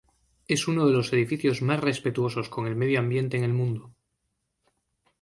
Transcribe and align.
Es 0.47 0.67
uno 0.67 0.87
de 0.87 0.93
los 0.93 1.13
edificios 1.13 1.61
más 1.61 1.79
respetuosos 1.79 2.49
con 2.49 2.65
el 2.65 2.75
medio 2.75 2.97
ambiente 2.99 3.37
en 3.37 3.43
el 3.43 3.53
mundo. 3.53 3.93